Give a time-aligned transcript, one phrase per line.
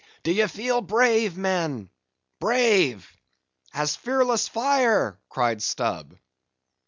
[0.23, 1.91] D'ye feel brave men,
[2.39, 3.07] brave?"
[3.71, 6.17] "As fearless fire," cried Stubb.